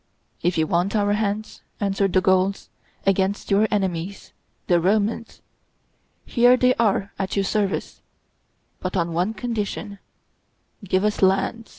[0.41, 2.71] "If you want our hands," answered the Gauls,
[3.05, 4.33] "against your enemies,
[4.65, 5.41] the Romans,
[6.25, 8.01] here they are at your service
[8.79, 9.99] but on one condition:
[10.83, 11.69] give us lands."